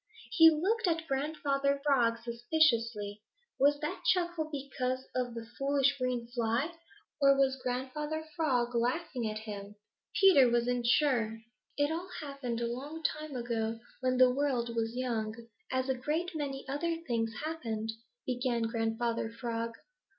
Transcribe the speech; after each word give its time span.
He 0.31 0.49
looked 0.49 0.87
at 0.87 1.05
Grandfather 1.05 1.79
Frog 1.85 2.17
suspiciously. 2.17 3.21
Was 3.59 3.79
that 3.81 4.01
chuckle 4.07 4.49
because 4.51 5.05
of 5.13 5.35
the 5.35 5.45
foolish 5.59 5.95
green 5.99 6.25
fly, 6.25 6.73
or 7.21 7.37
was 7.37 7.61
Grandfather 7.61 8.25
Frog 8.35 8.73
laughing 8.73 9.29
at 9.29 9.37
him? 9.37 9.75
Peter 10.19 10.49
wasn't 10.49 10.87
sure. 10.87 11.43
"It 11.77 11.91
all 11.91 12.09
happened 12.19 12.61
a 12.61 12.65
long 12.73 13.03
time 13.03 13.35
ago 13.35 13.79
when 13.99 14.17
the 14.17 14.31
world 14.33 14.75
was 14.75 14.95
young, 14.95 15.35
as 15.71 15.87
a 15.87 15.93
great 15.93 16.31
many 16.35 16.67
other 16.67 16.95
things 17.05 17.35
happened," 17.43 17.91
began 18.25 18.63
Grandfather 18.63 19.29
Frog. 19.29 19.75